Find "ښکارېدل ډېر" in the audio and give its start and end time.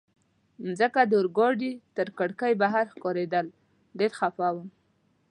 2.93-4.11